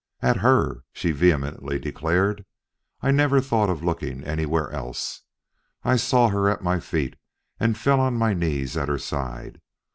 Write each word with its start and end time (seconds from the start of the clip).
"At 0.23 0.37
her," 0.37 0.83
she 0.93 1.11
vehemently 1.11 1.77
declared. 1.77 2.43
"I 3.01 3.11
never 3.11 3.39
thought 3.39 3.69
of 3.69 3.83
looking 3.83 4.23
anywhere 4.23 4.71
else. 4.71 5.21
I 5.83 5.95
saw 5.95 6.29
her 6.29 6.49
at 6.49 6.63
my 6.63 6.79
feet, 6.79 7.17
and 7.59 7.77
fell 7.77 7.99
on 7.99 8.15
my 8.17 8.33
knees 8.33 8.75
at 8.75 8.89
her 8.89 8.97
side. 8.97 9.61